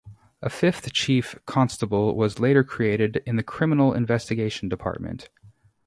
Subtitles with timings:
[0.41, 5.29] A fifth chief constable was later created in the Criminal Investigation Department.